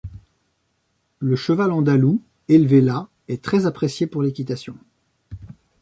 [1.19, 4.75] Le cheval andalou, élevé là, est très apprécié pour l'équitation.